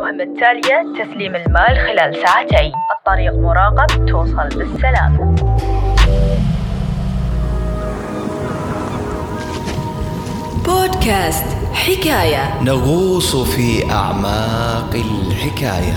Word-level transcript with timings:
المهمة 0.00 0.22
التالية 0.22 1.04
تسليم 1.04 1.36
المال 1.36 1.78
خلال 1.78 2.16
ساعتين. 2.26 2.72
الطريق 2.98 3.34
مراقب 3.34 4.06
توصل 4.06 4.48
بالسلامة 4.48 5.34
بودكاست 10.66 11.46
حكاية. 11.72 12.62
نغوص 12.62 13.36
في 13.36 13.92
أعماق 13.92 14.94
الحكاية. 14.94 15.94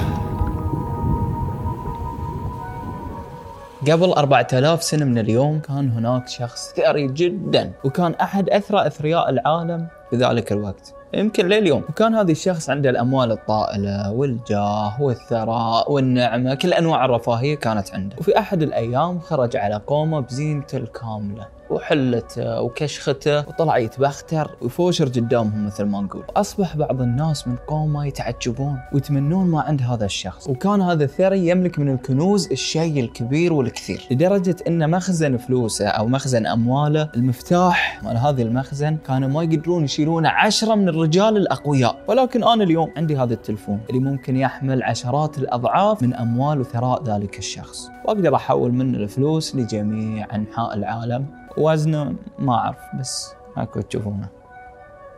قبل 3.91 4.11
4000 4.11 4.83
سنة 4.83 5.05
من 5.05 5.17
اليوم 5.17 5.59
كان 5.59 5.89
هناك 5.91 6.27
شخص 6.27 6.73
ثري 6.73 7.07
جدا 7.07 7.71
وكان 7.83 8.13
أحد 8.21 8.49
أثرى 8.49 8.88
أثرياء 8.88 9.29
العالم 9.29 9.88
في 10.14 10.20
ذلك 10.20 10.52
الوقت. 10.52 10.93
يمكن 11.14 11.48
لليوم 11.48 11.84
وكان 11.89 12.16
هذا 12.16 12.32
الشخص 12.32 12.70
عنده 12.70 12.89
الأموال 12.89 13.32
الطائلة 13.32 14.12
والجاه 14.12 15.02
والثراء 15.02 15.91
والنعمة 15.91 16.54
كل 16.54 16.73
أنواع 16.73 17.05
الرفاهية 17.05 17.55
كانت 17.55 17.94
عنده. 17.94 18.16
وفي 18.20 18.40
أحد 18.40 18.62
الأيام 18.62 19.20
خرج 19.20 19.57
على 19.57 19.81
قومه 19.88 20.20
بزينته 20.20 20.77
الكاملة. 20.77 21.48
وحلته 21.73 22.62
وكشخته 22.62 23.40
وطلع 23.40 23.77
يتبختر 23.77 24.52
ويفوشر 24.62 25.05
قدامهم 25.05 25.66
مثل 25.66 25.84
ما 25.84 26.02
نقول. 26.02 26.23
أصبح 26.36 26.77
بعض 26.77 27.02
الناس 27.02 27.48
من 27.48 27.55
قومه 27.68 28.05
يتعجبون 28.05 28.80
ويتمنون 28.94 29.48
ما 29.48 29.62
عند 29.62 29.82
هذا 29.82 30.05
الشخص. 30.05 30.48
وكان 30.49 30.82
هذا 30.82 31.04
الثري 31.04 31.48
يملك 31.48 31.80
من 31.80 31.94
الكنوز 31.94 32.52
الشيء 32.52 32.99
الكبير 32.99 33.54
والكثير. 33.54 34.08
لدرجة 34.12 34.55
أن 34.68 34.90
مخزن 34.90 35.38
فلوسه 35.38 35.88
أو 35.88 36.08
مخزن 36.08 36.46
أمواله 36.46 37.09
المفتاح 37.16 38.04
مال 38.04 38.18
هذه 38.18 38.41
المخزن 38.41 38.98
كانوا 39.08 39.30
ما 39.30 39.44
يقدرون 39.44 39.84
يشيلونه 39.84 40.30
عشرة 40.30 40.76
من 40.76 40.90
الرجال 40.90 41.38
الأقوياء. 41.38 41.96
ولكن 42.08 42.44
أنا 42.44 42.63
اليوم 42.63 42.90
عندي 42.98 43.18
هذا 43.18 43.34
التلفون 43.34 43.80
اللي 43.90 43.99
ممكن 43.99 44.35
يحمل 44.35 44.84
عشرات 44.84 45.38
الأضعاف 45.38 46.04
من 46.04 46.13
أموال 46.13 46.60
وثراء 46.60 47.04
ذلك 47.04 47.37
الشخص. 47.40 47.90
وأقدر 48.05 48.35
أحول 48.35 48.74
منه 48.74 48.98
الفلوس 48.98 49.55
لجميع 49.55 50.35
أنحاء 50.35 50.74
العالم. 50.74 51.26
وزنه 51.57 52.15
ما 52.40 52.54
أعرف 52.54 52.77
بس 52.99 53.34
هاكو 53.57 53.82
تشوفونه. 53.82 54.27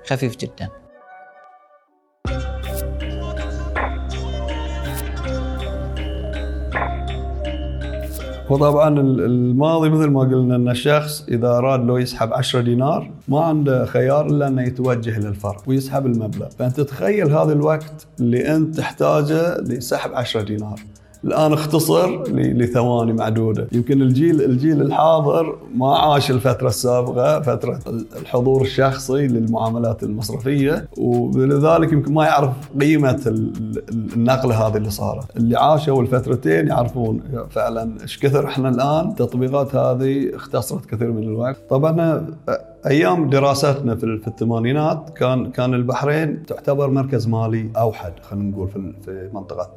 خفيف 0.08 0.38
جدا. 0.38 0.70
وطبعا 8.50 9.00
الماضي 9.00 9.90
مثل 9.90 10.08
ما 10.08 10.20
قلنا 10.20 10.56
إن 10.56 10.70
الشخص 10.70 11.26
إذا 11.28 11.48
أراد 11.48 11.86
لو 11.86 11.98
يسحب 11.98 12.34
10 12.34 12.62
دينار 12.62 13.12
ما 13.28 13.46
عنده 13.46 13.86
خيار 13.86 14.26
إلا 14.26 14.48
إنه 14.48 14.62
يتوجه 14.62 15.20
للفرع 15.20 15.58
ويسحب 15.68 16.06
المبلغ، 16.06 16.50
فأنت 16.50 16.82
تخيل 16.82 17.32
هذا 17.32 17.54
الوقت 17.54 18.08
اللي 18.20 18.56
أنت 18.56 18.78
تحتاجه 18.78 19.58
لسحب 19.58 20.14
10 20.14 20.42
دينار. 20.42 20.80
الآن 21.26 21.54
اختصر 21.54 22.24
لثواني 22.32 23.14
معدودة، 23.14 23.68
يمكن 23.72 24.02
الجيل 24.02 24.42
الجيل 24.42 24.82
الحاضر 24.82 25.56
ما 25.76 25.96
عاش 25.96 26.32
الفترة 26.32 26.68
السابقة 26.68 27.42
فترة 27.42 27.80
الحضور 28.22 28.62
الشخصي 28.62 29.28
للمعاملات 29.28 30.04
المصرفية 30.04 30.88
ولذلك 30.98 31.94
يمكن 31.94 32.14
ما 32.14 32.26
يعرف 32.26 32.50
قيمة 32.82 33.22
النقله 33.92 34.68
هذه 34.68 34.78
اللي 34.78 34.90
صارت، 34.90 35.38
اللي 35.38 35.58
عاشوا 35.58 36.02
الفترتين 36.02 36.68
يعرفون 36.68 37.22
فعلا 37.50 38.02
إيش 38.02 38.20
كثر 38.20 38.46
إحنا 38.46 38.70
الآن 38.70 39.10
التطبيقات 39.10 39.76
هذه 39.76 40.36
اختصرت 40.36 40.86
كثير 40.86 41.12
من 41.12 41.24
الوقت، 41.24 41.58
طبعا 41.70 42.26
أيام 42.88 43.30
دراستنا 43.30 43.96
في 43.96 44.28
الثمانينات 44.28 45.10
كان 45.10 45.52
كان 45.52 45.74
البحرين 45.74 46.46
تعتبر 46.46 46.90
مركز 46.90 47.28
مالي 47.28 47.70
أوحد 47.78 48.14
خلينا 48.22 48.52
نقول 48.52 48.68
في 49.06 49.30
منطقة 49.34 49.70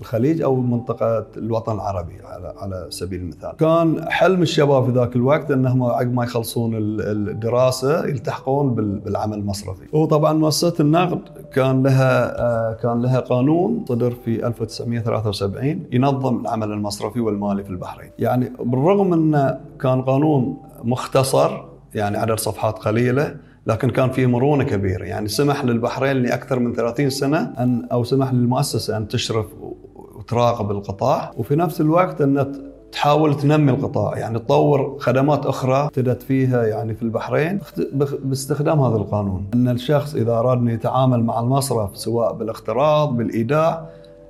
الخليج 0.00 0.42
أو 0.42 0.56
منطقة 0.56 1.26
الوطن 1.36 1.74
العربي 1.74 2.14
على 2.24 2.54
على 2.56 2.86
سبيل 2.90 3.20
المثال. 3.20 3.56
كان 3.56 4.04
حلم 4.10 4.42
الشباب 4.42 4.84
في 4.84 4.90
ذاك 4.90 5.16
الوقت 5.16 5.50
انهم 5.50 5.82
عقب 5.82 6.14
ما 6.14 6.24
يخلصون 6.24 6.72
الدراسة 6.76 8.06
يلتحقون 8.06 8.74
بالعمل 8.74 9.38
المصرفي. 9.38 9.96
وطبعا 9.96 10.32
مؤسسة 10.32 10.74
النقد 10.80 11.20
كان 11.54 11.82
لها 11.82 12.72
كان 12.72 13.02
لها 13.02 13.20
قانون 13.20 13.84
صدر 13.88 14.10
في 14.10 14.46
1973 14.46 15.80
ينظم 15.92 16.40
العمل 16.40 16.72
المصرفي 16.72 17.20
والمالي 17.20 17.64
في 17.64 17.70
البحرين. 17.70 18.10
يعني 18.18 18.52
بالرغم 18.58 19.12
انه 19.12 19.60
كان 19.80 20.02
قانون 20.02 20.56
مختصر 20.84 21.71
يعني 21.94 22.18
عدد 22.18 22.38
صفحات 22.38 22.78
قليلة 22.78 23.36
لكن 23.66 23.90
كان 23.90 24.10
فيه 24.10 24.26
مرونة 24.26 24.64
كبيرة. 24.64 25.04
يعني 25.04 25.28
سمح 25.28 25.64
للبحرين 25.64 26.16
لأكثر 26.16 26.58
من 26.58 26.72
30 26.72 27.10
سنة 27.10 27.52
ان 27.58 27.88
أو 27.92 28.04
سمح 28.04 28.32
للمؤسسة 28.32 28.96
أن 28.96 29.08
تشرف 29.08 29.46
وتراقب 30.16 30.70
القطاع. 30.70 31.30
وفي 31.36 31.56
نفس 31.56 31.80
الوقت 31.80 32.20
أن 32.20 32.52
تحاول 32.92 33.36
تنمي 33.36 33.72
القطاع. 33.72 34.18
يعني 34.18 34.38
تطور 34.38 34.96
خدمات 35.00 35.46
أخرى 35.46 35.84
ابتدت 35.84 36.22
فيها 36.22 36.64
يعني 36.66 36.94
في 36.94 37.02
البحرين 37.02 37.60
باستخدام 38.22 38.80
هذا 38.80 38.96
القانون. 38.96 39.46
أن 39.54 39.68
الشخص 39.68 40.14
إذا 40.14 40.32
أراد 40.32 40.58
أن 40.58 40.68
يتعامل 40.68 41.24
مع 41.24 41.40
المصرف 41.40 41.96
سواء 41.98 42.32
بالاقتراض 42.32 43.16
بالإيداع 43.16 43.88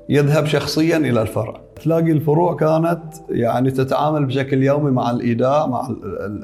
يذهب 0.08 0.46
شخصيا 0.46 0.96
إلى 0.96 1.22
الفرع. 1.22 1.60
تلاقي 1.82 2.12
الفروع 2.12 2.54
كانت 2.54 3.02
يعني 3.28 3.70
تتعامل 3.70 4.26
بشكل 4.26 4.62
يومي 4.62 4.90
مع 4.90 5.10
الايداع 5.10 5.66
مع 5.66 5.88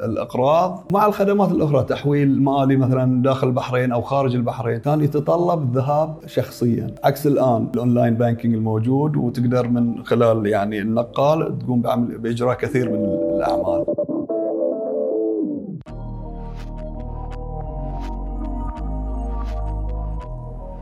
الإقراض. 0.05 0.85
مع 0.93 1.07
الخدمات 1.07 1.51
الأخرى 1.53 1.85
تحويل 1.85 2.43
مالي 2.43 2.77
مثلا 2.77 3.23
داخل 3.23 3.47
البحرين 3.47 3.93
أو 3.93 4.03
خارج 4.03 4.35
البحرين 4.35 4.79
كان 4.79 5.01
يتطلب 5.01 5.63
الذهاب 5.63 6.15
شخصيا. 6.27 6.95
عكس 7.05 7.27
الآن 7.27 7.69
ال 7.75 7.80
online 7.80 8.15
banking 8.15 8.55
الموجود 8.55 9.17
وتقدر 9.17 9.69
من 9.69 10.05
خلال 10.05 10.47
يعني 10.47 10.79
النقال 10.79 11.59
تقوم 11.59 11.81
بعمل 11.81 12.19
بإجراء 12.19 12.57
كثير 12.57 12.91
من 12.91 13.05
الأعمال. 13.37 13.85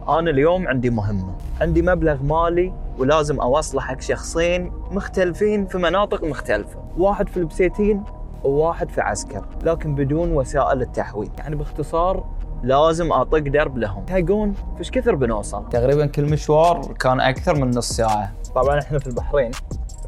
أنا 0.08 0.30
اليوم 0.30 0.68
عندي 0.68 0.90
مهمة. 0.90 1.45
عندي 1.60 1.82
مبلغ 1.82 2.22
مالي 2.22 2.72
ولازم 2.98 3.40
أوصله 3.40 3.80
حق 3.80 4.00
شخصين 4.00 4.72
مختلفين 4.90 5.66
في 5.66 5.78
مناطق 5.78 6.24
مختلفة. 6.24 6.84
واحد 6.98 7.28
في 7.28 7.36
البسيتين 7.36 8.04
وواحد 8.44 8.90
في 8.90 9.00
عسكر 9.00 9.44
لكن 9.62 9.94
بدون 9.94 10.32
وسائل 10.32 10.82
التحويل. 10.82 11.30
يعني 11.38 11.56
باختصار 11.56 12.24
لازم 12.62 13.12
أطق 13.12 13.38
درب 13.38 13.78
لهم. 13.78 14.04
تلقون 14.04 14.54
فيش 14.78 14.90
كثر 14.90 15.14
بنوصل؟ 15.14 15.68
تقريبا 15.68 16.06
كل 16.06 16.24
مشوار 16.24 16.94
كان 17.00 17.20
أكثر 17.20 17.54
من 17.54 17.70
نص 17.70 17.92
ساعة. 17.92 18.32
طبعا 18.54 18.78
إحنا 18.78 18.98
في 18.98 19.06
البحرين 19.06 19.50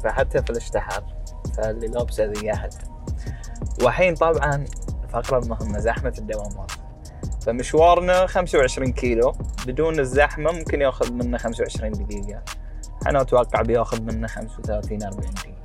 فحتى 0.03 0.41
في 0.41 0.49
الاشتحار 0.49 1.03
فاللي 1.57 1.87
لابسه 1.87 2.25
ذي 2.25 2.53
احد 2.53 2.73
وحين 3.83 4.15
طبعا 4.15 4.65
الفقره 5.03 5.39
المهمه 5.39 5.79
زحمة 5.79 6.13
الدوامات 6.17 6.71
فمشوارنا 7.45 8.27
25 8.27 8.91
كيلو. 8.91 9.35
بدون 9.67 9.99
الزحمة 9.99 10.51
ممكن 10.51 10.81
ياخذ 10.81 11.13
منا 11.13 11.37
25 11.37 11.91
دقيقة. 11.91 12.41
أنا 13.07 13.21
أتوقع 13.21 13.61
بياخذ 13.61 14.01
منا 14.01 14.27
35 14.27 15.03
40 15.03 15.33
دقيقة. 15.33 15.59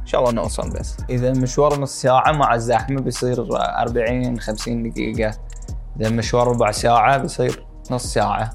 إن 0.00 0.06
شاء 0.06 0.20
الله 0.20 0.32
نوصل 0.32 0.70
بس. 0.70 0.96
إذا 1.10 1.28
المشوار 1.28 1.80
نص 1.80 2.02
ساعة 2.02 2.32
مع 2.32 2.54
الزحمة 2.54 3.00
بيصير 3.00 3.46
40 3.56 4.40
50 4.40 4.90
دقيقة. 4.90 5.30
إذا 6.00 6.08
المشوار 6.08 6.48
ربع 6.48 6.70
ساعة 6.70 7.18
بيصير 7.18 7.66
نص 7.90 8.06
ساعة. 8.06 8.54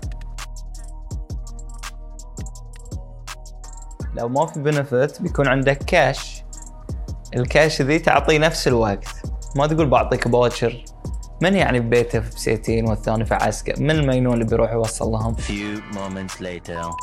لو 4.14 4.30
ما 4.30 4.46
في 4.46 4.60
بنفت 4.60 5.22
بيكون 5.22 5.48
عندك 5.48 5.78
كاش 5.78 6.44
الكاش 7.36 7.82
ذي 7.82 8.00
تعطيه 8.00 8.38
نفس 8.40 8.68
الوقت. 8.68 9.08
ما 9.56 9.68
تقول 9.68 9.90
بعطيك 9.90 10.28
باكر 10.28 10.84
من 11.42 11.56
يعني 11.56 11.80
ببيته 11.80 12.20
في 12.20 12.30
بسيتين 12.36 12.90
والثاني 12.90 13.26
في 13.26 13.34
عسكر؟ 13.34 13.80
من 13.80 13.92
المينون 13.92 14.34
اللي 14.34 14.46
بيروح 14.46 14.72
يوصل 14.72 15.12
لهم؟ 15.12 15.36
Few 15.36 15.96
moments 15.96 16.42
later. 16.42 16.96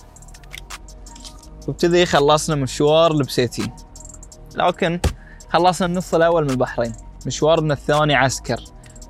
وبكذي 1.69 2.07
خلصنا 2.07 2.57
مشوار 2.57 3.13
لبسيتين 3.13 3.73
لكن 4.55 5.01
خلصنا 5.49 5.87
النص 5.89 6.15
الأول 6.15 6.45
من 6.45 6.51
البحرين. 6.51 6.93
مشوارنا 7.27 7.75
الثاني 7.75 8.15
عسكر. 8.15 8.61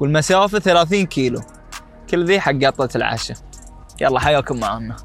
والمسافة 0.00 0.58
30 0.58 1.06
كيلو. 1.06 1.40
كل 2.10 2.24
ذي 2.24 2.40
حق 2.40 2.52
قطة 2.64 2.96
العشاء. 2.96 3.36
يلا 4.00 4.20
حياكم 4.20 4.60
معنا. 4.60 4.96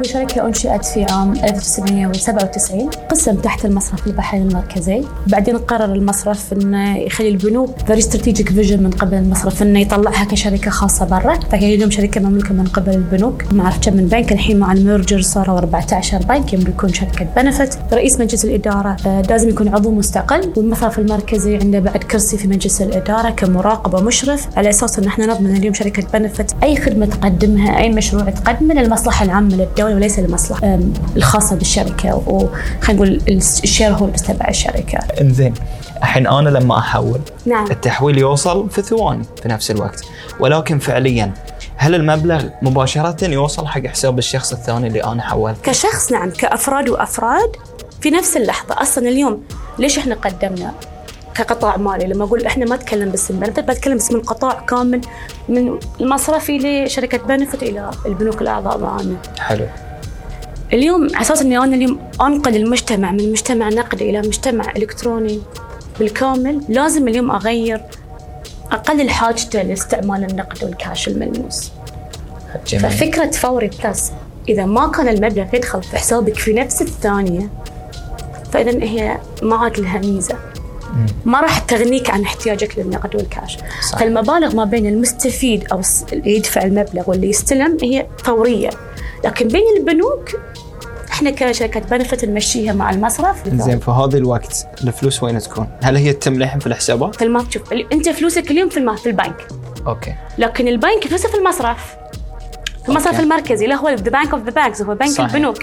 الشركة 0.00 0.46
أنشئت 0.46 0.84
في 0.84 1.04
عام 1.04 1.32
1997 1.32 2.90
قسم 3.10 3.36
تحت 3.36 3.64
المصرف 3.64 4.06
البحرين 4.06 4.48
المركزي. 4.48 5.02
بعدين 5.26 5.58
قرر 5.58 5.84
المصرف 5.84 6.52
أنه 6.52 6.98
يخلي 6.98 7.28
البنوك 7.28 7.70
very 7.88 8.02
strategic 8.02 8.48
vision 8.48 8.78
من 8.78 8.90
قبل 8.90 9.14
المصرف 9.14 9.62
أنه 9.62 9.80
يطلعها 9.80 10.24
كشركة 10.24 10.70
خاصة 10.70 11.06
برا. 11.06 11.34
فهي 11.34 11.74
اليوم 11.74 11.90
شركة 11.90 12.20
مملوكة 12.20 12.54
من 12.54 12.66
قبل 12.66 12.94
البنوك. 12.94 13.42
ما 13.52 13.62
أعرف 13.64 13.78
كم 13.88 13.96
من 13.96 14.06
بنك 14.06 14.32
الحين 14.32 14.58
مع 14.58 14.72
ال 14.72 14.79
merger 14.79 15.20
صاروا 15.20 15.58
14 15.58 16.18
بنك 16.18 16.52
يملكون 16.52 16.92
شركة 16.92 17.26
بنفت 17.36 17.78
رئيس 17.92 18.20
مجلس 18.20 18.44
الإدارة 18.44 18.96
آه، 19.06 19.22
لازم 19.22 19.48
يكون 19.48 19.68
عضو 19.68 19.90
مستقل. 19.90 20.52
والمصرف 20.56 20.98
المركزي 20.98 21.56
عنده 21.56 21.78
بعد 21.78 21.98
كرسي 21.98 22.38
في 22.38 22.48
مجلس 22.48 22.82
الإدارة 22.82 23.30
كمراقب 23.30 23.94
ومشرف 23.94 24.48
على 24.56 24.70
أساس 24.70 24.98
أن 24.98 25.06
إحنا 25.06 25.26
نضمن 25.26 25.56
اليوم 25.56 25.74
شركة 25.74 26.06
بنفت 26.12 26.54
أي 26.62 26.76
خدمة 26.76 27.06
تقدمها 27.06 27.78
أي 27.78 27.90
مشروع 27.90 28.30
تقدمه 28.30 28.74
للمصلحة 28.74 29.24
العامة 29.24 29.56
للدولة. 29.56 29.83
وليس 29.92 30.18
للمصلحة 30.18 30.66
آم، 30.74 30.92
الخاصة 31.16 31.56
بالشركة 31.56 32.22
وخلينا 32.26 32.92
نقول 32.92 33.20
ال 33.28 33.92
shareholders 33.92 34.22
تبع 34.22 34.48
الشركة. 34.48 34.98
إنزين 35.20 35.54
الحين 35.96 36.26
أنا 36.26 36.48
لما 36.48 36.78
أحول 36.78 37.20
نعم. 37.46 37.70
التحويل 37.70 38.18
يوصل 38.18 38.70
في 38.70 38.82
ثواني 38.82 39.24
في 39.42 39.48
نفس 39.48 39.70
الوقت. 39.70 40.04
ولكن 40.40 40.78
فعليا 40.78 41.32
هل 41.76 41.94
المبلغ 41.94 42.44
مباشرة 42.62 43.24
يوصل 43.30 43.66
حق 43.66 43.86
حساب 43.86 44.18
الشخص 44.18 44.52
الثاني 44.52 44.86
اللي 44.86 45.04
أنا 45.04 45.22
حولت؟ 45.22 45.56
كشخص 45.62 46.12
نعم 46.12 46.30
كأفراد 46.30 46.88
وأفراد 46.88 47.56
في 48.00 48.10
نفس 48.10 48.36
اللحظة. 48.36 48.82
أصلا 48.82 49.08
اليوم 49.08 49.42
ليش 49.78 49.98
إحنا 49.98 50.14
قدمنا 50.14 50.72
كقطاع 51.34 51.76
مالي 51.76 52.06
لما 52.06 52.24
أقول 52.24 52.46
إحنا 52.46 52.64
ما 52.64 52.74
اتكلم 52.74 53.08
باسم 53.10 53.40
بنفت 53.40 53.60
بتكلم 53.60 53.94
باسم 53.94 54.16
القطاع 54.16 54.60
كامل 54.60 55.00
من 55.48 55.78
المصرفي 56.00 56.58
لشركة 56.58 57.18
بنفت 57.18 57.62
إلى 57.62 57.90
البنوك 58.06 58.42
الأعضاء 58.42 58.78
معنا. 58.78 59.16
حلو 59.38 59.66
اليوم 60.72 61.02
على 61.14 61.20
أساس 61.20 61.42
إني 61.42 61.58
أنا 61.58 61.76
اليوم 61.76 61.98
أنقل 62.20 62.56
المجتمع 62.56 63.12
من 63.12 63.30
مجتمع 63.32 63.68
نقدي 63.68 64.10
إلى 64.10 64.18
مجتمع 64.18 64.72
إلكتروني 64.76 65.40
بالكامل 65.98 66.62
لازم 66.68 67.08
اليوم 67.08 67.30
أغير 67.30 67.80
اقلل 68.72 69.10
حاجته 69.10 69.62
لاستعمال 69.62 70.24
النقد 70.30 70.64
والكاش 70.64 71.08
الملموس. 71.08 71.70
جميل 72.66 72.90
ففكرة 72.90 73.30
فوري 73.30 73.70
plus 73.84 74.12
إذا 74.48 74.64
ما 74.66 74.88
كان 74.88 75.08
المبلغ 75.08 75.54
يدخل 75.54 75.82
في 75.82 75.96
حسابك 75.96 76.34
في 76.34 76.52
نفس 76.52 76.82
الثانية 76.82 77.48
فإذا 78.52 78.82
هي 78.82 79.18
ما 79.42 79.56
عاد 79.56 79.80
لها 79.80 79.98
ميزة. 79.98 80.36
ما 81.24 81.40
راح 81.40 81.58
تغنيك 81.58 82.10
عن 82.10 82.22
احتياجك 82.22 82.78
للنقد 82.78 83.16
والكاش 83.16 83.58
صح. 83.90 83.98
فالمبالغ 83.98 84.54
ما 84.54 84.64
بين 84.64 84.86
المستفيد 84.86 85.64
أو 85.72 85.80
اللي 86.12 86.36
يدفع 86.36 86.62
المبلغ 86.62 87.10
واللي 87.10 87.28
يستلم 87.28 87.76
هي 87.82 88.06
فورية 88.24 88.70
لكن 89.24 89.48
بين 89.48 89.62
البنوك 89.78 90.30
إحنا 91.10 91.30
كشركة 91.30 91.80
بنفت 91.80 92.24
نمشيها 92.24 92.72
مع 92.72 92.90
المصرف 92.90 93.48
زين 93.48 93.78
في 93.78 93.90
هذا 93.90 94.18
الوقت 94.18 94.66
الفلوس 94.84 95.22
وين 95.22 95.38
تكون؟ 95.38 95.68
هل 95.82 95.96
هي 95.96 96.12
تتم 96.12 96.34
للحين 96.34 96.60
في 96.60 96.66
الحسابات؟ 96.66 97.14
في 97.14 97.24
الم... 97.24 97.50
شوف 97.50 97.72
أنت 97.72 98.08
فلوسك 98.08 98.50
اليوم 98.50 98.68
في. 98.68 98.96
في 98.96 99.06
البنك 99.06 99.48
أوكي 99.86 100.14
لكن 100.38 100.68
البنك 100.68 101.06
فلوسه 101.08 101.28
في 101.28 101.36
المصرف 101.36 101.96
في 102.82 102.88
المصرف 102.88 103.06
أوكي. 103.06 103.22
المركزي 103.22 103.64
اللي 103.64 103.76
هو 103.76 103.88
the 103.88 104.10
bank 104.10 104.32
of 104.34 104.42
the 104.44 104.50
banks 104.50 104.82
هو 104.82 104.94
بنك 104.94 105.08
صحيح. 105.08 105.34
البنوك 105.34 105.58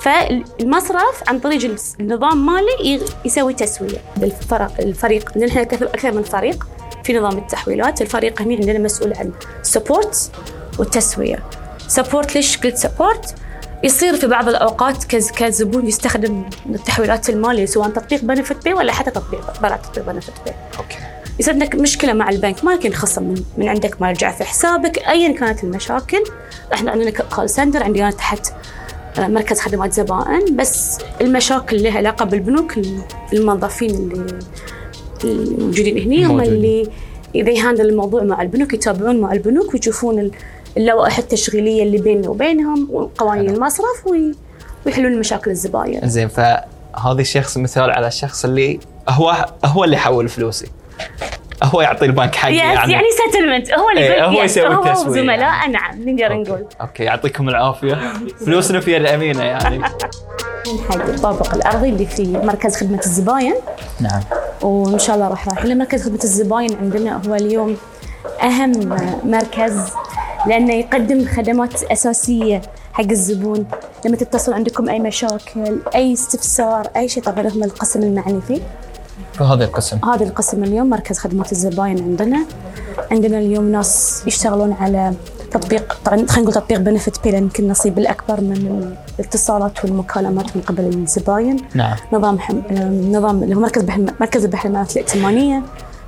فالمصرف 0.00 1.22
عن 1.28 1.38
طريق 1.38 1.76
النظام 2.00 2.46
مالي 2.46 3.00
يسوي 3.24 3.54
تسوية 3.54 3.98
بالفرق 4.16 4.72
الفريق 4.78 5.30
لأن 5.38 5.48
إحنا 5.48 5.62
كثر- 5.64 5.86
أكثر 5.86 6.12
من 6.12 6.22
فريق 6.22 6.66
في 7.04 7.18
نظام 7.18 7.38
التحويلات 7.38 8.02
الفريق 8.02 8.42
هنا 8.42 8.54
عندنا 8.54 8.78
مسؤول 8.78 9.14
عن 9.14 9.32
support 9.62 10.30
والتسوية. 10.78 11.42
support 11.88 12.34
ليش 12.34 12.58
قلت 12.58 12.76
support 12.76 13.34
يصير 13.84 14.16
في 14.16 14.26
بعض 14.26 14.48
الأوقات 14.48 15.04
كز- 15.04 15.30
كزبون 15.30 15.86
يستخدم 15.86 16.44
التحويلات 16.66 17.30
المالية 17.30 17.66
سواء 17.66 17.88
تطبيق 17.88 18.20
بنفت 18.24 18.64
Pay 18.64 18.72
ولا 18.74 18.92
حتى 18.92 19.10
تطبيق 19.10 19.60
برا 19.60 19.76
تطبيق 19.76 20.04
بنفت 20.12 20.32
Pay 20.46 20.50
أوكي. 20.78 20.96
يصير 21.38 21.54
عندك 21.54 21.74
مشكلة 21.74 22.12
مع 22.12 22.28
البنك 22.30 22.64
ما 22.64 22.72
يمكن 22.72 22.92
خصم 22.92 23.22
من, 23.22 23.42
من 23.58 23.68
عندك 23.68 24.02
ما 24.02 24.08
يرجع 24.08 24.30
في 24.32 24.44
حسابك. 24.44 24.98
ايا 24.98 25.32
كانت 25.32 25.64
المشاكل 25.64 26.24
إحنا 26.74 26.90
عندنا 26.90 27.10
call 27.10 27.50
center 27.50 27.82
عندي 27.82 28.02
أنا 28.02 28.10
تحت 28.10 28.52
مركز 29.18 29.60
خدمات 29.60 29.92
زبائن 29.92 30.56
بس 30.56 30.98
المشاكل 31.20 31.76
اللي 31.76 31.88
لها 31.90 31.98
علاقة 31.98 32.24
بالبنوك 32.24 32.74
الموظفين 33.32 33.90
اللي 33.90 34.38
الموجودين 35.24 36.12
هنا 36.12 36.26
هم. 36.32 36.40
اللي 36.40 36.88
اذا 37.34 37.50
ي 37.50 37.55
handle 37.55 37.88
الموضوع 37.88 38.22
مع 38.22 38.42
البنوك 38.42 38.74
يتابعون 38.74 39.20
مع 39.20 39.32
البنوك 39.32 39.74
ويشوفون 39.74 40.18
ال- 40.18 40.30
اللوائح 40.76 41.18
التشغيلية 41.18 41.82
اللي 41.82 41.98
بيننا 41.98 42.28
وبينهم 42.28 42.88
وقوانين 42.90 43.50
المصرف 43.54 44.06
وي- 44.06 44.34
ويحلون 44.86 45.18
مشاكل 45.18 45.50
الزباين 45.50 46.08
زين 46.08 46.28
فهذا 46.28 47.20
الشخص 47.20 47.56
مثال 47.58 47.90
على 47.90 48.06
الشخص 48.06 48.44
اللي 48.44 48.80
هو 49.08 49.46
هو 49.64 49.84
اللي 49.84 49.96
يحول 49.96 50.28
فلوسي. 50.28 50.66
هو 51.62 51.80
يعطي 51.80 52.04
البنك 52.04 52.34
حقي 52.34 52.54
yes 52.54 52.60
يعني, 52.60 52.92
يعني 52.92 53.06
settlement 53.26 53.72
هو 53.72 53.90
اللي 53.90 54.00
إيه، 54.00 54.10
يقول 54.10 54.34
هو 54.34 54.42
yes، 54.42 54.56
يسوي 54.56 54.74
هو 54.74 54.84
التسوية 54.84 55.20
زملاء. 55.20 55.38
يعني. 55.38 55.72
نعم 55.72 56.08
نقدر 56.08 56.32
نقول. 56.32 56.66
أوكي. 56.80 57.04
يعطيكم 57.04 57.48
العافية. 57.48 57.98
فلوسنا 58.46 58.80
في 58.80 58.96
يد 58.96 59.06
أمينة 59.06 59.44
يعني. 59.44 59.84
حق 59.84 61.08
الطابق 61.08 61.54
الأرضي 61.54 61.88
اللي 61.88 62.06
في 62.06 62.22
مركز 62.22 62.76
خدمة 62.76 62.98
الزباين. 62.98 63.54
نعم. 64.00 64.20
وإن 64.62 64.98
شاء 64.98 65.16
الله 65.16 65.28
راح 65.28 65.48
رايحين 65.48 65.70
لمركز 65.70 66.04
خدمة 66.04 66.20
الزباين 66.24 66.76
عندنا. 66.82 67.20
هو 67.26 67.34
اليوم 67.34 67.76
أهم 68.42 68.98
مركز 69.24 69.92
لأنه 70.46 70.74
يقدم 70.74 71.26
خدمات 71.26 71.82
أساسية 71.82 72.62
حق 72.92 73.04
الزبون. 73.10 73.66
لما 74.04 74.16
تتصل 74.16 74.52
عندكم 74.52 74.88
أي 74.88 74.98
مشاكل 74.98 75.78
أي 75.94 76.12
استفسار 76.12 76.88
أي 76.96 77.08
شيء 77.08 77.22
طبعا 77.22 77.48
هم 77.48 77.64
القسم 77.64 78.02
المعني 78.02 78.40
فيه 78.48 78.60
في 79.40 79.52
هذا 79.52 79.64
القسم. 79.64 79.98
هذا 80.04 80.24
القسم 80.24 80.64
اليوم 80.64 80.90
مركز 80.90 81.18
خدمات 81.18 81.52
الزباين 81.52 82.02
عندنا. 82.02 82.46
عندنا 83.10 83.38
اليوم 83.38 83.72
ناس 83.72 84.22
يشتغلون 84.26 84.72
على 84.72 85.14
تطبيق 85.50 85.98
طبعا 86.04 86.16
خلينا 86.16 86.50
نقول 86.50 86.52
تطبيق 86.52 86.78
بنفت 86.78 87.24
Pay 87.24 87.30
لأن 87.30 87.42
يمكن 87.42 87.64
النصيب 87.64 87.98
الأكبر 87.98 88.40
من 88.40 88.92
الاتصالات 89.18 89.84
والمكالمات 89.84 90.56
من 90.56 90.62
قبل 90.62 90.84
الزباين. 90.84 91.56
نعم. 91.74 91.96
نظام 92.12 92.38
حم... 92.38 92.60
نظام 93.12 93.42
اللي 93.42 93.56
هو 93.56 93.60
مركز 93.60 93.82
بحر... 93.82 94.06
مركز 94.20 94.44
البحريات 94.44 94.92
الائتمانية. 94.92 95.62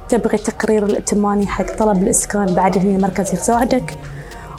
تبغي 0.08 0.36
التقرير 0.36 0.86
الائتماني 0.86 1.46
حق 1.46 1.76
طلب 1.78 2.02
الإسكان 2.02 2.54
بعد 2.54 2.78
هنا 2.78 2.96
المركز 2.96 3.32
يساعدك 3.32 3.98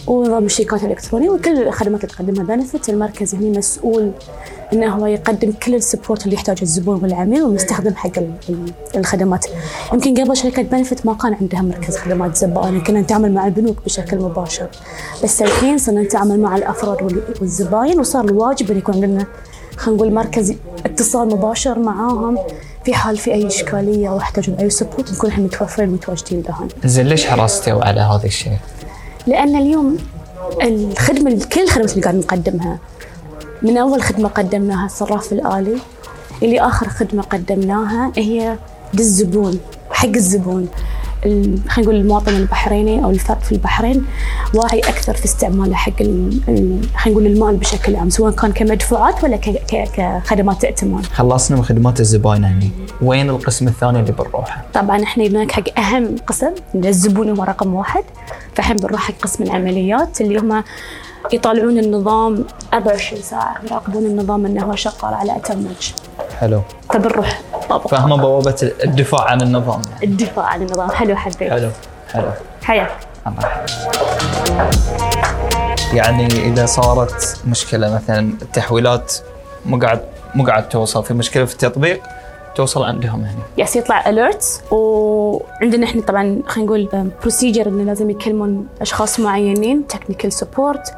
ونظام 0.08 0.46
الشيكات 0.46 0.84
الإلكترونية 0.84 1.30
وكل 1.30 1.68
الخدمات 1.68 2.04
اللي 2.04 2.16
تقدمها 2.16 2.44
بنفت 2.44 2.90
المركز 2.90 3.36
هنا 3.36 3.58
مسؤول 3.58 4.12
إنه 4.74 4.96
هو 4.96 5.06
يقدم 5.06 5.52
كل 5.52 5.76
ال 5.76 5.82
support 5.82 6.26
اللي 6.26 6.36
يحتاجه 6.36 6.62
الزبون 6.62 7.00
والعميل 7.04 7.44
والمستخدم 7.44 7.96
حق 7.96 8.18
ال- 8.18 8.32
ال- 8.50 8.74
الخدمات 8.96 9.46
يمكن 9.94 10.24
قبل 10.24 10.38
شركه 10.38 10.62
بنفت 10.62 11.06
ما 11.06 11.14
كان 11.14 11.34
عندها 11.42 11.62
مركز 11.62 11.98
خدمات 11.98 12.36
زبائن 12.36 12.82
كنا 12.82 13.02
نتعامل 13.02 13.34
مع 13.34 13.46
البنوك 13.48 13.78
بشكل 13.86 14.18
مباشر 14.18 14.68
بس 15.24 15.42
الحين 15.42 15.78
صرنا 15.78 16.02
نتعامل 16.02 16.40
مع 16.40 16.56
الأفراد 16.56 17.02
وال- 17.02 17.24
والزباين 17.42 18.00
وصار 18.00 18.26
الواجب 18.26 18.72
إن 18.72 18.78
يكون 18.78 18.96
عندنا 18.96 19.26
خلينا 19.78 19.98
نقول 20.02 20.14
مركز 20.14 20.54
اتصال 20.86 21.28
مباشر 21.28 21.80
معاهم 21.80 22.38
في 22.86 22.94
حال 22.94 23.18
في 23.18 23.34
أي 23.34 23.48
إشكالية 23.48 24.10
أو 24.10 24.18
يحتاجون 24.18 24.56
أي 24.56 24.70
سبورت 24.70 25.12
نكون 25.14 25.30
إحنا 25.30 25.44
متوفرين 25.44 25.90
متواجدين 25.90 26.44
لهم. 26.50 26.68
زين 26.86 27.06
ليش 27.08 27.26
حرصتوا 27.26 27.86
على 27.86 28.02
هذا 28.02 28.26
الشيء؟ 28.26 28.58
لأن 29.28 29.56
اليوم 29.56 29.98
الخدمة 30.64 31.40
كل 31.54 31.62
الخدمات 31.62 31.92
اللي 31.92 32.02
قاعد 32.04 32.16
نقدمها 32.16 32.80
من 33.64 33.78
أول 33.78 34.02
خدمة 34.02 34.30
قدمناها 34.30 34.86
الصراف 34.86 35.32
الآلي 35.34 35.78
اللي 36.44 36.60
آخر 36.62 36.90
خدمة 36.90 37.24
قدمناها 37.24 38.12
هي 38.18 38.58
للزبون 38.94 39.60
حق 39.92 40.08
الزبون 40.16 40.68
ال- 41.26 41.60
خلينا 41.70 41.90
نقول 41.92 42.02
المواطن 42.02 42.34
البحريني 42.36 43.04
أو 43.04 43.10
الفرد 43.10 43.42
في 43.42 43.52
البحرين 43.52 44.06
واعي 44.56 44.80
أكثر 44.80 45.14
في 45.14 45.26
استعماله 45.26 45.76
حق 45.76 45.98
خلينا 46.04 46.82
نقول 47.08 47.26
المال 47.26 47.58
بشكل 47.58 47.96
عام 47.96 48.10
سواء 48.10 48.32
كان 48.34 48.52
كمدفوعات 48.52 49.24
ولا 49.24 49.38
كخدمات 49.38 50.66
ائتمان. 50.66 51.04
خلصنا 51.04 51.58
من 51.58 51.64
خدمات 51.64 52.00
الزباين 52.00 52.44
هني 52.46 52.70
وين 53.02 53.30
القسم 53.30 53.68
الثاني 53.68 54.00
اللي 54.00 54.12
بنروحه؟ 54.12 54.64
طبعا 54.74 55.04
إحنا 55.04 55.24
هناك 55.28 55.52
حق 55.52 55.80
أهم 55.80 56.16
قسم 56.28 56.52
الزبون 56.76 57.38
هو 57.38 57.44
رقم 57.44 57.74
واحد 57.74 58.04
فإحنا 58.56 58.76
بنروح 58.76 59.02
حق 59.02 59.14
قسم 59.22 59.44
العمليات 59.44 60.22
اللي 60.22 60.40
هم 60.40 60.64
يطالعون 61.32 61.78
النظام 61.78 62.46
24 62.74 63.22
ساعة 63.22 63.56
يراقبون 63.64 64.06
النظام 64.06 64.46
إنه 64.46 64.64
هو 64.64 64.76
شغال 64.76 65.14
على 65.14 65.36
اتم 65.36 65.66
وجه 65.66 65.94
حلو 66.40 66.62
فبنروح 66.90 67.42
طابق 67.70 67.88
فهم 67.88 68.18
بوابة 68.18 68.72
الدفاع 68.84 69.22
عن 69.22 69.42
النظام. 69.42 69.82
الدفاع 70.04 70.46
عن 70.46 70.62
النظام. 70.62 70.92
حلو 70.92 71.16
حبيت. 71.16 71.52
حلو 71.52 71.70
حلو. 72.14 72.32
حياك 72.64 72.92
الله. 73.28 73.66
يعني 75.94 76.26
إذا 76.26 76.66
صارت 76.66 77.38
مشكلة 77.48 77.96
مثلا 77.96 78.20
التحويلات 78.42 79.14
مو 79.66 79.80
قاعد 79.80 80.02
مو 80.36 80.46
قاعد 80.46 80.70
توصل 80.70 81.04
في 81.04 81.14
مشكلة 81.14 81.46
في 81.46 81.54
التطبيق 81.54 82.04
توصل 82.56 82.84
عندهم 82.84 83.20
هنا. 83.20 83.44
yes 83.58 83.76
يطلع 83.76 84.10
alert 84.10 84.64
وعندنا 84.72 85.86
إحنا 85.86 86.02
طبعا 86.02 86.42
خلينا 86.48 86.68
نقول 86.68 87.10
procedure 87.22 87.68
انه 87.68 87.84
لازم 87.84 88.10
يكلمون 88.10 88.68
أشخاص 88.82 89.20
معينين 89.20 89.88
technical 89.88 90.34
support 90.34 90.94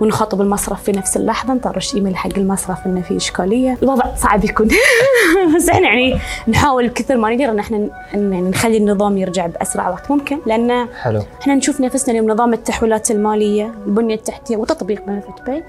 ونخاطب 0.00 0.40
المصرف 0.40 0.82
في 0.82 0.92
نفس 0.92 1.16
اللحظة. 1.16 1.54
نطرش 1.54 1.94
إيميل 1.94 2.16
حق 2.16 2.30
المصرف 2.36 2.86
إنه 2.86 3.00
في 3.00 3.16
إشكالية. 3.16 3.78
الوضع 3.82 4.14
صعب 4.16 4.44
يكون. 4.44 4.68
بس 5.56 5.68
إحنا 5.68 5.88
يعني 5.88 6.18
نحاول 6.48 6.88
كثر 6.88 7.16
ما 7.16 7.30
نقدر 7.30 7.50
إن 7.50 7.58
إحنا 7.58 7.88
يعني 8.12 8.40
نخلي 8.50 8.76
النظام 8.76 9.18
يرجع 9.18 9.46
بأسرع 9.46 9.88
وقت 9.88 10.10
ممكن. 10.10 10.38
لأن 10.46 10.88
حلو. 11.02 11.22
إحنا 11.42 11.54
نشوف 11.54 11.80
نفسنا 11.80 12.12
اليوم 12.14 12.30
نظام 12.30 12.52
التحويلات 12.52 13.10
المالية 13.10 13.74
البنية 13.86 14.14
التحتية 14.14 14.56
وتطبيق 14.56 15.06
بنفت 15.06 15.42
Pay 15.46 15.64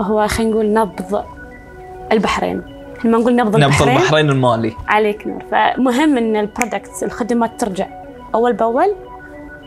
هو 0.00 0.28
خلينا 0.28 0.52
نقول 0.52 0.72
نبض 0.72 1.24
البحرين. 2.12 2.62
إحنا 2.98 3.10
ما 3.10 3.18
نقول 3.18 3.36
نبض 3.36 3.56
نبض 3.56 3.64
البحرين. 3.64 3.96
البحرين 3.96 4.30
المالي. 4.30 4.72
عليك 4.88 5.26
نور. 5.26 5.42
فمهم 5.50 6.16
إن 6.18 6.36
ال 6.36 6.43
products 6.43 7.02
الخدمات 7.04 7.60
ترجع 7.60 7.86
أول 8.34 8.52
بأول. 8.52 8.94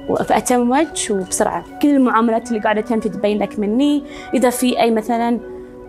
وفي 0.09 0.37
اتم 0.37 0.71
وجه 0.71 1.13
وبسرعة. 1.13 1.63
كل 1.81 1.89
المعاملات 1.89 2.49
اللي 2.49 2.59
قاعدة 2.59 2.81
تم 2.81 2.99
تتبين 2.99 3.39
لك 3.39 3.59
مني 3.59 4.03
إذا 4.33 4.49
في 4.49 4.79
أي 4.79 4.91
مثلا 4.91 5.39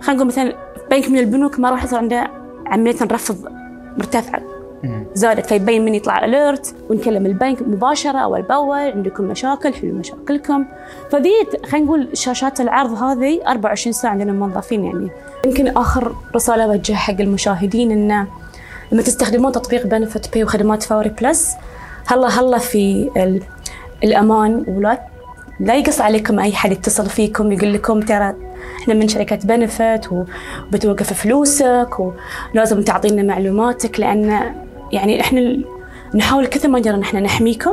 خلينا 0.01 0.13
نقول 0.13 0.27
مثلا 0.27 0.53
بنك 0.91 1.09
من 1.09 1.19
البنوك 1.19 1.59
ما 1.59 1.71
راح 1.71 1.85
يصير 1.85 1.99
عنده 1.99 2.31
عملية 2.67 2.97
رفض 3.03 3.49
مرتفعة. 3.99 4.43
زادت 5.15 5.47
فيبين 5.47 5.85
من 5.85 5.95
يطلع 5.95 6.25
alert 6.25 6.75
ونكلم 6.91 7.27
البنك 7.27 7.63
مباشرة 7.63 8.19
اول 8.19 8.43
باول 8.43 8.79
عندكم 8.79 9.25
مشاكل 9.25 9.75
حلوا 9.75 9.99
مشاكلكم. 9.99 10.65
فذي 11.11 11.33
خلينا 11.71 11.87
نقول 11.87 12.09
شاشات 12.13 12.61
العرض 12.61 13.03
هذه 13.03 13.41
24 13.49 13.93
ساعة 13.93 14.11
عندنا 14.11 14.33
موظفين 14.33 14.85
يعني. 14.85 15.11
يمكن 15.47 15.69
آخر 15.69 16.15
رسالة 16.35 16.65
اوجهها 16.65 16.97
حق 16.97 17.21
المشاهدين 17.21 17.91
إنه 17.91 18.27
لما 18.93 19.03
تستخدمون 19.03 19.53
تطبيق 19.53 19.87
بنفت 19.87 20.35
Pay 20.35 20.45
وخدمات 20.45 20.83
فوري 20.83 21.09
plus 21.09 21.55
هلا 22.07 22.29
هلا 22.29 22.59
في 22.59 23.11
الأمان 24.05 24.65
ولا 24.69 25.01
لا 25.61 25.75
يقص 25.75 26.01
عليكم 26.01 26.39
أي 26.39 26.53
حد 26.53 26.73
يتصل 26.73 27.07
فيكم 27.07 27.53
يقول 27.53 27.73
لكم 27.75 28.01
ترى 28.01 28.35
إحنا 28.83 28.95
من 28.95 29.09
شركة 29.09 29.39
بنفت 29.45 30.09
وبتوقف 30.13 31.13
فلوسك 31.13 31.89
ولازم 32.55 32.83
تعطينا 32.83 33.23
معلوماتك 33.23 34.01
لأن 34.01 34.55
يعني 34.93 35.21
إحنا 35.21 35.57
نحاول 36.15 36.47
كثر 36.47 36.69
ما 36.69 36.79
نقدر 36.79 37.01
إحنا 37.03 37.21
نحميكم 37.21 37.73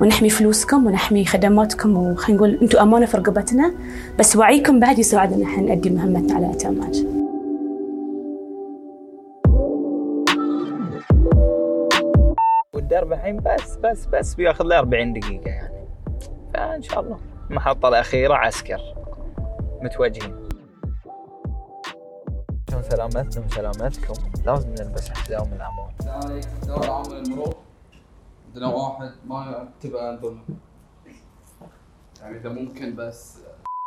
ونحمي 0.00 0.30
فلوسكم 0.30 0.86
ونحمي 0.86 1.24
خدماتكم 1.24 1.96
وخلينا 1.96 2.38
نقول 2.40 2.58
أنتم 2.62 2.78
أمانة 2.78 3.06
في 3.06 3.16
رقبتنا 3.16 3.72
بس 4.18 4.36
وعيكم 4.36 4.80
بعد 4.80 4.98
يساعدنا 4.98 5.44
إحنا 5.44 5.62
نؤدي 5.62 5.90
مهمتنا 5.90 6.34
على 6.34 6.50
اتم 6.50 6.80
وجه. 12.90 12.94
والدرب 12.94 13.12
الحين 13.12 13.36
بس 13.36 13.76
بس 13.76 14.06
بس 14.06 14.34
بياخذ 14.34 14.64
له 14.64 14.78
40 14.78 15.12
دقيقة 15.12 15.50
يعني. 15.50 15.86
فإن 16.54 16.82
شاء 16.82 17.00
الله. 17.00 17.18
المحطة 17.50 17.88
الأخيرة 17.88 18.34
عسكر. 18.34 18.80
متوجهين. 19.82 20.48
شلون 22.70 22.82
سلامتنا 22.82 23.44
وسلامتكم 23.46 24.14
لازم 24.46 24.68
نلبس 24.68 25.10
حزام 25.10 25.52
الأمان 25.52 25.90
ذلك 26.02 26.48
دور 26.66 26.90
عامل 26.90 27.16
المرور 27.16 27.54
عندنا 28.48 28.66
واحد 28.66 29.10
ما 29.26 29.68
تبع 29.80 30.18
يعني 32.22 32.36
اذا 32.36 32.48
ممكن 32.48 32.96
بس 32.96 33.38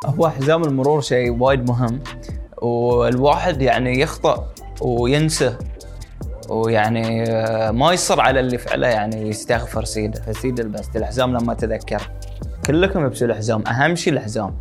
هو 0.06 0.30
حزام 0.30 0.64
المرور 0.64 1.02
شيء 1.02 1.44
وايد 1.44 1.70
مهم 1.70 2.04
والواحد 2.62 3.62
يعني 3.62 4.00
يخطأ 4.00 4.48
وينسى. 4.82 5.58
ويعني 6.54 7.24
آه، 7.24 7.72
ما 7.72 7.94
يصر 7.94 8.22
على 8.22 8.40
اللي 8.40 8.58
فعله 8.58 8.88
يعني 8.88 9.24
ويستغفر 9.26 9.84
سيده. 9.84 10.22
فسيد 10.22 10.60
البس 10.60 10.96
الحزام 10.96 11.38
لما 11.38 11.54
تذكر. 11.54 12.02
كلكم 12.66 13.04
يلبسوا 13.04 13.28
الحزام. 13.28 13.68
أهم 13.68 13.96
شيء 13.96 14.14
الحزام. 14.14 14.56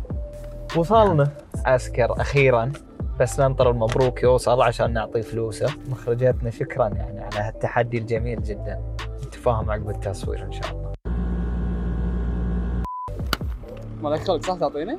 وصلنا. 0.75 1.31
عسكر 1.65 2.21
أخيرا 2.21 2.71
بس 3.19 3.39
ننطر 3.39 3.69
المبروك 3.69 4.23
يوصل 4.23 4.61
عشان 4.61 4.93
نعطيه 4.93 5.21
فلوسه. 5.21 5.67
مخرجاتنا 5.89 6.49
شكرا 6.49 6.87
يعني 6.87 7.19
على 7.19 7.39
هالتحدي 7.39 7.97
الجميل 7.97 8.43
جدا. 8.43 8.81
نتفاهم 9.27 9.71
عقب 9.71 9.89
التصوير 9.89 10.43
إن 10.43 10.51
شاء 10.51 10.71
الله. 10.71 10.93
مالك 14.01 14.19
خلق 14.19 14.45
صح 14.45 14.57
تعطيني؟ 14.57 14.97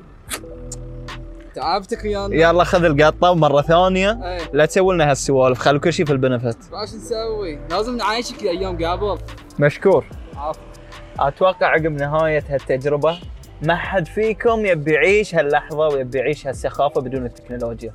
تعبتك 1.55 2.05
ويانا 2.05 2.35
يلا 2.35 2.65
خذ 2.65 2.85
القطة 2.85 3.35
مره 3.35 3.63
ثانية. 3.63 4.11
إيه. 4.11 4.41
لا 4.53 4.67
تسوي 4.67 4.95
لنا 4.95 5.11
هالسوالف 5.11 5.59
خلوا 5.59 5.81
كل 5.81 5.93
شيء 5.93 6.07
في 6.07 6.13
البنفت 6.13 6.59
إيش 6.81 6.95
نسوي؟ 6.95 7.59
لازم 7.71 7.97
نعايشك 7.97 8.43
الأيام 8.43 8.85
قبل. 8.85 9.19
مشكور. 9.59 10.05
عفو. 10.37 10.61
أتوقع 11.21 11.67
عقب 11.67 11.93
نهاية 11.93 12.45
هالتجربة 12.49 13.19
ما 13.63 13.77
حد 13.77 14.07
فيكم 14.07 14.67
يبي 14.67 14.93
يعيش 14.93 15.35
هاللحظة 15.35 15.89
ويبي 15.89 16.19
يعيش 16.19 16.47
هالسخافة 16.47 17.01
بدون 17.01 17.27
التكنولوجيا. 17.27 17.93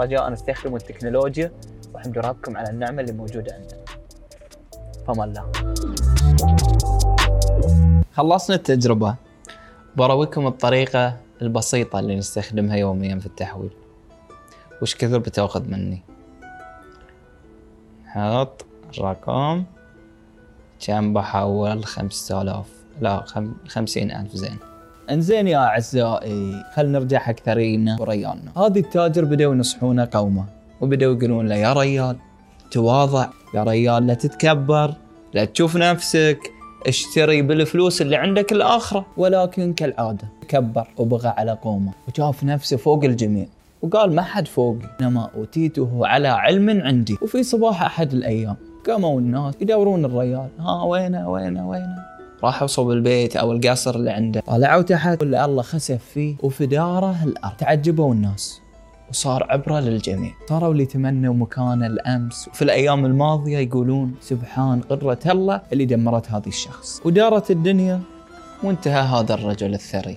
رجاء 0.00 0.32
استخدموا 0.32 0.76
التكنولوجيا 0.76 1.52
واحمدوا 1.94 2.22
ربكم 2.22 2.56
على 2.56 2.70
النعمة 2.70 3.00
اللي 3.00 3.12
موجودة 3.12 3.54
عندنا. 3.54 3.80
فما 5.06 5.24
الله. 5.24 5.52
خلصنا 8.12 8.56
التجربة. 8.56 9.14
برويكم 9.96 10.46
الطريقة 10.46 11.16
البسيطة 11.42 11.98
اللي 11.98 12.16
نستخدمها 12.16 12.76
يوميا 12.76 13.18
في 13.18 13.26
التحويل. 13.26 13.70
وش 14.82 14.94
كثر 14.94 15.18
بتأخذ 15.18 15.68
مني؟ 15.68 16.02
حط 18.06 18.66
الرقم. 18.98 19.64
كم 20.86 21.12
بحول؟ 21.12 21.84
خمسة 21.84 22.42
آلاف. 22.42 22.66
لا 23.00 23.22
خم... 23.26 23.52
خمسين 23.68 24.10
ألف. 24.10 24.34
زين. 24.34 24.56
إنزين 25.10 25.48
يا 25.48 25.58
أعزائي 25.58 26.64
خلينا 26.74 26.98
نرجع 26.98 27.18
حق 27.18 27.40
ثرينا 27.44 27.96
وريالنا 28.00 28.52
هذه 28.56 28.78
التاجر 28.78 29.24
بدأوا 29.24 29.54
ينصحونه 29.54 30.08
قومه 30.12 30.44
وبدأوا 30.80 31.14
يقولون 31.14 31.48
له 31.48 31.54
يا 31.54 31.72
ريال 31.72 32.16
تواضع. 32.70 33.28
يا 33.54 33.62
ريال 33.62 34.06
لا 34.06 34.14
تتكبر 34.14 34.94
لا 35.34 35.44
تشوف 35.44 35.76
نفسك. 35.76 36.52
اشتري 36.86 37.42
بالفلوس 37.42 38.02
اللي 38.02 38.16
عندك 38.16 38.52
الآخرة. 38.52 39.06
ولكن 39.16 39.72
كالعادة 39.72 40.28
تكبر 40.40 40.88
وبغى 40.98 41.28
على 41.28 41.58
قومه 41.62 41.92
وشاف 42.08 42.44
نفسه 42.44 42.76
فوق 42.76 43.04
الجميع 43.04 43.46
وقال 43.82 44.14
ما 44.14 44.22
حد 44.22 44.48
فوقي 44.48 44.96
إنما 45.00 45.30
أوتيته 45.36 46.06
على 46.06 46.28
علم 46.28 46.80
عندي. 46.80 47.16
وفي 47.22 47.42
صباح 47.42 47.82
أحد 47.82 48.12
الأيام 48.12 48.56
قاموا 48.86 49.20
الناس 49.20 49.54
يدورون 49.60 50.04
الريال. 50.04 50.48
ها 50.58 50.82
وينه 50.82 51.30
وينه 51.30 51.68
وينه. 51.68 51.96
راحوا 52.44 52.66
صوب 52.66 52.90
البيت 52.90 53.36
أو 53.36 53.52
القصر 53.52 53.94
اللي 53.94 54.10
عنده. 54.10 54.40
طلعوا 54.40 54.82
تحت 54.82 55.22
ولا 55.22 55.44
الله 55.44 55.62
خسف 55.62 56.04
فيه 56.14 56.36
وفي 56.42 56.66
داره 56.66 57.24
الأرض. 57.24 57.56
تعجبوا 57.56 58.12
الناس. 58.12 58.60
وصار 59.10 59.46
عبرة 59.50 59.80
للجميع. 59.80 60.32
صاروا 60.48 60.72
اللي 60.72 60.86
تمنوا 60.86 61.34
مكانه 61.34 61.86
الأمس. 61.86 62.48
وفي 62.48 62.62
الأيام 62.62 63.06
الماضية 63.06 63.58
يقولون 63.58 64.14
سبحان 64.20 64.80
قدرة 64.80 65.18
الله 65.26 65.62
اللي 65.72 65.84
دمرت 65.84 66.30
هذا 66.30 66.46
الشخص. 66.46 67.00
ودارت 67.04 67.50
الدنيا 67.50 68.00
وانتهى 68.62 69.00
هذا 69.00 69.34
الرجل 69.34 69.74
الثري. 69.74 70.16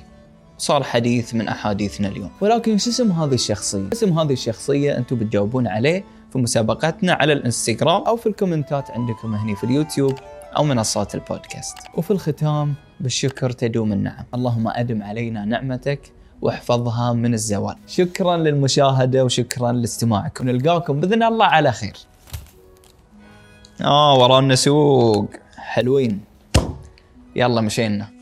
صار 0.58 0.84
حديث 0.84 1.36
من 1.36 1.48
أحاديثنا 1.48 2.08
اليوم. 2.08 2.30
ولكن 2.42 2.78
شو 2.78 2.90
اسم 2.90 3.12
هذه 3.12 3.34
الشخصية؟ 3.34 3.90
اسم 3.94 4.20
هذه 4.20 4.34
الشخصية 4.34 4.98
أنتم 4.98 5.16
بتجاوبون 5.16 5.68
عليه 5.68 6.04
في 6.32 6.38
مسابقتنا 6.38 7.14
على 7.14 7.34
الإنستغرام 7.34 8.02
أو 8.02 8.16
في 8.16 8.30
الكومنتات 8.30 8.92
عندكم 8.92 9.36
هني 9.36 9.56
في 9.56 9.64
اليوتيوب 9.64 10.14
أو 10.58 10.64
منصات 10.64 11.16
البودكاست. 11.16 11.78
وفي 11.96 12.12
الختام 12.12 12.74
بالشكر 13.00 13.50
تدوم 13.50 13.94
النعم. 13.94 14.26
اللهم 14.36 14.68
أدم 14.68 15.04
علينا 15.04 15.46
نعمتك 15.46 16.12
واحفظها 16.42 17.14
من 17.14 17.34
الزوال. 17.34 17.76
شكرا 17.88 18.38
للمشاهدة 18.38 19.26
وشكرا 19.26 19.72
لاستماعكم. 19.72 20.50
نلقاكم 20.50 21.00
بإذن 21.00 21.24
الله 21.24 21.46
على 21.46 21.72
خير. 21.72 21.98
آه 23.82 24.18
ورانا 24.18 24.56
سوق. 24.56 25.30
حلوين. 25.58 26.22
يلا 27.36 27.62
مشينا. 27.62 28.21